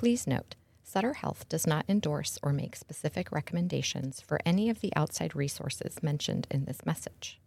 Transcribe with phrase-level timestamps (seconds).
[0.00, 4.96] Please note, Sutter Health does not endorse or make specific recommendations for any of the
[4.96, 7.38] outside resources mentioned in this message.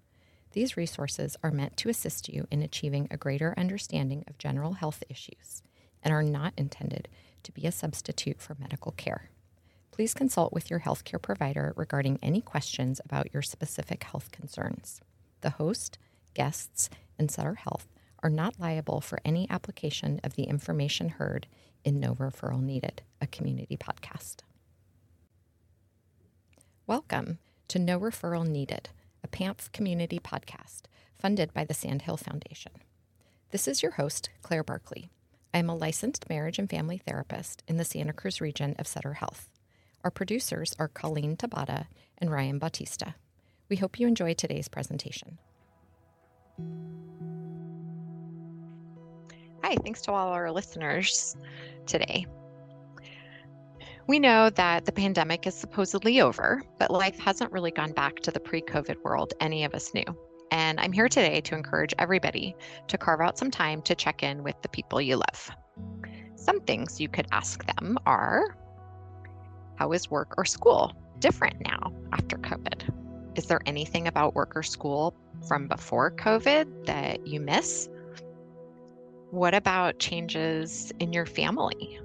[0.52, 5.04] These resources are meant to assist you in achieving a greater understanding of general health
[5.10, 5.63] issues
[6.03, 7.08] and are not intended
[7.42, 9.31] to be a substitute for medical care.
[9.90, 15.01] Please consult with your healthcare provider regarding any questions about your specific health concerns.
[15.42, 15.97] The host,
[16.35, 17.88] guests, and Sutter Health
[18.22, 21.48] are not liable for any application of the information heard
[21.84, 24.38] in No Referral Needed, a community podcast.
[26.88, 28.90] Welcome to No Referral Needed,
[29.23, 32.71] a PAMF community podcast funded by the Sandhill Foundation.
[33.52, 35.09] This is your host, Claire Barkley.
[35.54, 39.13] I am a licensed marriage and family therapist in the Santa Cruz region of Sutter
[39.13, 39.49] Health.
[40.04, 41.88] Our producers are Colleen Tabata
[42.18, 43.15] and Ryan Bautista.
[43.70, 45.38] We hope you enjoy today's presentation.
[49.63, 51.38] Hi, thanks to all our listeners
[51.85, 52.25] today.
[54.05, 58.31] We know that the pandemic is supposedly over, but life hasn't really gone back to
[58.31, 60.03] the pre COVID world any of us knew.
[60.51, 62.55] And I'm here today to encourage everybody
[62.87, 65.52] to carve out some time to check in with the people you love.
[66.36, 68.58] Some things you could ask them are
[69.78, 73.38] How is work or school different now after COVID?
[73.38, 75.16] Is there anything about work or school
[75.47, 77.90] from before COVID that you miss?
[79.34, 82.00] What about changes in your family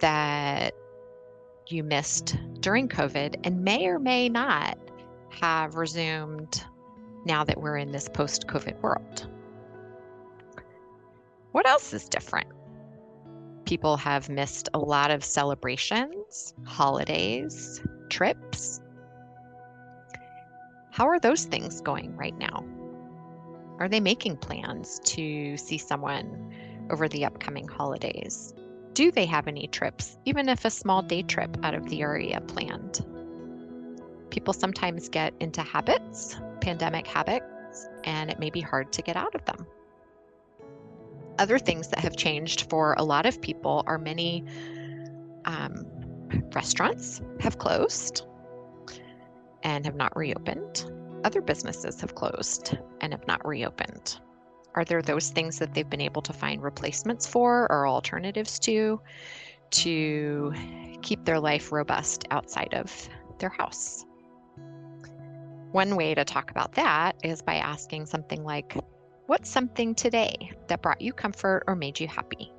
[0.00, 0.72] that
[1.66, 4.78] you missed during COVID and may or may not
[5.28, 6.64] have resumed
[7.26, 9.28] now that we're in this post COVID world?
[11.52, 12.48] What else is different?
[13.66, 18.80] People have missed a lot of celebrations, holidays, trips.
[20.90, 22.64] How are those things going right now?
[23.78, 26.54] Are they making plans to see someone
[26.90, 28.54] over the upcoming holidays?
[28.94, 32.40] Do they have any trips, even if a small day trip out of the area
[32.40, 33.04] planned?
[34.30, 39.34] People sometimes get into habits, pandemic habits, and it may be hard to get out
[39.34, 39.66] of them.
[41.38, 44.42] Other things that have changed for a lot of people are many
[45.44, 45.84] um,
[46.54, 48.26] restaurants have closed
[49.62, 50.90] and have not reopened
[51.26, 54.20] other businesses have closed and have not reopened?
[54.76, 59.00] Are there those things that they've been able to find replacements for or alternatives to
[59.72, 60.54] to
[61.02, 63.08] keep their life robust outside of
[63.40, 64.04] their house?
[65.72, 68.76] One way to talk about that is by asking something like,
[69.26, 72.52] What's something today that brought you comfort or made you happy?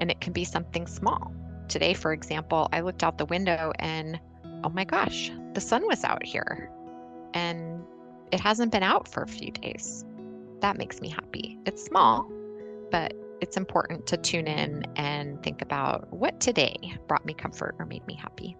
[0.00, 1.32] And it can be something small.
[1.68, 4.18] Today, for example, I looked out the window and
[4.64, 6.70] oh my gosh, the sun was out here
[7.34, 7.84] and
[8.32, 10.04] it hasn't been out for a few days.
[10.60, 11.58] That makes me happy.
[11.66, 12.28] It's small,
[12.90, 17.84] but it's important to tune in and think about what today brought me comfort or
[17.84, 18.56] made me happy.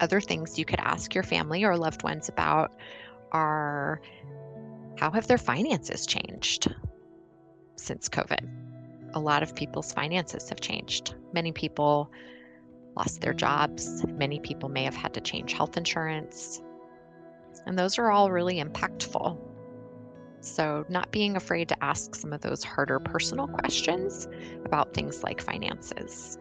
[0.00, 2.72] Other things you could ask your family or loved ones about
[3.32, 4.00] are
[4.96, 6.74] how have their finances changed
[7.76, 8.48] since COVID?
[9.12, 11.14] A lot of people's finances have changed.
[11.34, 12.10] Many people
[12.96, 14.04] lost their jobs.
[14.06, 16.62] Many people may have had to change health insurance.
[17.66, 19.38] And those are all really impactful.
[20.40, 24.28] So, not being afraid to ask some of those harder personal questions
[24.66, 26.38] about things like finances.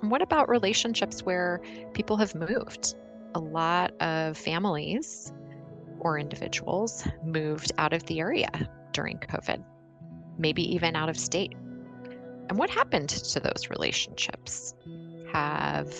[0.00, 1.60] And what about relationships where
[1.92, 2.94] people have moved?
[3.34, 5.32] A lot of families
[6.00, 8.48] or individuals moved out of the area
[8.92, 9.62] during COVID,
[10.38, 11.52] maybe even out of state.
[12.48, 14.74] And what happened to those relationships?
[15.32, 15.94] Have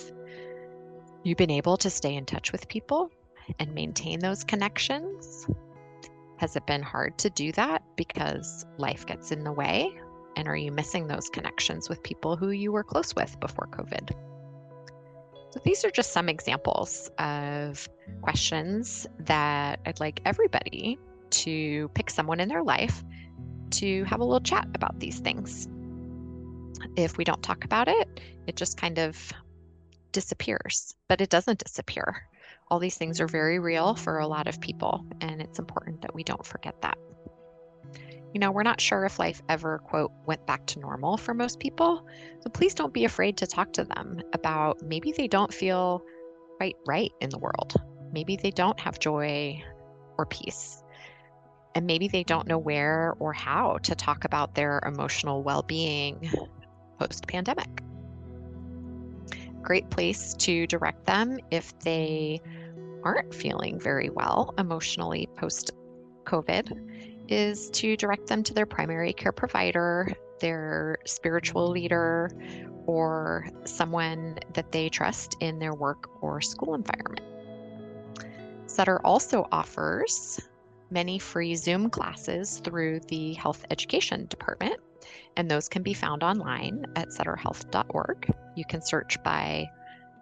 [1.22, 3.10] you been able to stay in touch with people
[3.58, 5.46] and maintain those connections?
[6.38, 9.92] Has it been hard to do that because life gets in the way?
[10.36, 14.10] And are you missing those connections with people who you were close with before COVID?
[15.50, 17.88] So, these are just some examples of
[18.22, 20.98] questions that I'd like everybody
[21.30, 23.04] to pick someone in their life
[23.70, 25.68] to have a little chat about these things
[26.96, 29.32] if we don't talk about it, it just kind of
[30.12, 32.22] disappears, but it doesn't disappear.
[32.68, 36.14] All these things are very real for a lot of people, and it's important that
[36.14, 36.98] we don't forget that.
[38.32, 41.58] You know, we're not sure if life ever, quote, went back to normal for most
[41.58, 42.06] people.
[42.42, 46.00] So please don't be afraid to talk to them about maybe they don't feel
[46.58, 47.74] quite right in the world.
[48.12, 49.60] Maybe they don't have joy
[50.16, 50.84] or peace.
[51.74, 56.30] And maybe they don't know where or how to talk about their emotional well being
[57.00, 57.82] post pandemic.
[59.62, 62.40] Great place to direct them if they
[63.02, 65.70] aren't feeling very well emotionally post
[66.24, 72.30] COVID is to direct them to their primary care provider, their spiritual leader,
[72.86, 77.20] or someone that they trust in their work or school environment.
[78.66, 80.40] Sutter also offers
[80.90, 84.80] many free Zoom classes through the Health Education Department,
[85.36, 88.34] and those can be found online at sutterhealth.org.
[88.56, 89.68] You can search by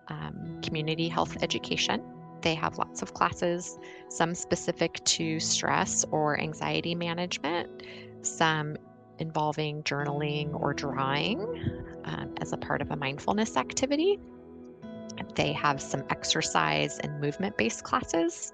[0.09, 2.03] um, community health education.
[2.41, 7.83] They have lots of classes, some specific to stress or anxiety management,
[8.23, 8.77] some
[9.19, 11.41] involving journaling or drawing
[12.05, 14.19] um, as a part of a mindfulness activity.
[15.35, 18.53] They have some exercise and movement based classes.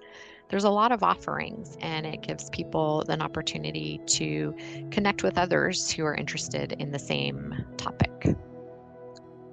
[0.50, 4.54] There's a lot of offerings, and it gives people an opportunity to
[4.90, 8.36] connect with others who are interested in the same topic.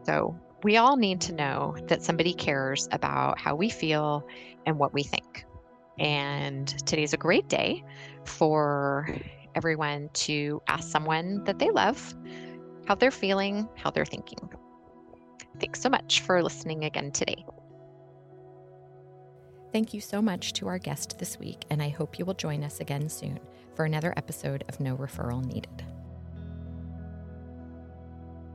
[0.06, 4.28] So, we all need to know that somebody cares about how we feel
[4.66, 5.46] and what we think.
[6.00, 7.84] And today's a great day
[8.26, 9.10] for
[9.56, 12.16] everyone to ask someone that they love
[12.88, 14.50] how they're feeling, how they're thinking.
[15.60, 17.46] Thanks so much for listening again today.
[19.72, 22.62] Thank you so much to our guest this week, and I hope you will join
[22.62, 23.40] us again soon
[23.74, 25.86] for another episode of No Referral Needed.